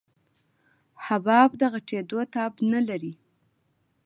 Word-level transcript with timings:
حباب 1.05 1.49
د 1.61 1.61
غټېدو 1.73 2.19
تاب 2.33 2.53
نه 2.71 2.79
لري. 2.87 3.13